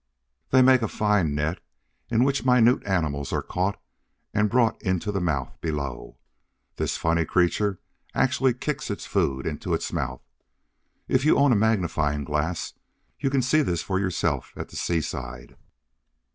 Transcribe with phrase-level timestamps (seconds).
[0.49, 1.59] They make a fine net,
[2.09, 3.79] in which minute animals are caught
[4.33, 6.17] and brought into the mouth below.
[6.77, 7.79] This funny creature
[8.15, 10.23] actually kicks its food into its mouth!
[11.07, 12.73] If you own a magnifying glass,
[13.19, 15.55] you can see this for yourself at the seaside.